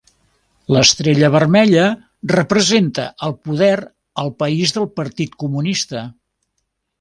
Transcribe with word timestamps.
L'estrella 0.75 1.27
vermella 1.35 1.83
representa 2.33 3.05
el 3.27 3.35
poder 3.51 3.75
al 4.25 4.33
país 4.41 4.75
del 4.79 4.89
Partit 5.01 5.39
Comunista. 5.45 6.03